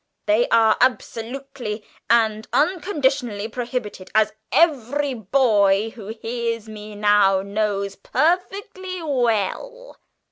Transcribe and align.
They 0.25 0.47
are 0.47 0.77
absolutely 0.81 1.85
and 2.09 2.47
unconditionally 2.53 3.47
prohibited 3.47 4.09
as 4.15 4.33
every 4.51 5.13
boy 5.13 5.91
who 5.91 6.07
hears 6.07 6.67
me 6.67 6.95
now 6.95 7.43
knows 7.43 7.97
perfectly 7.97 9.03
well! 9.03 9.99